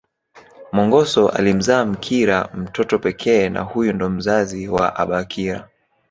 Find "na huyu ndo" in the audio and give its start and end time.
3.49-4.09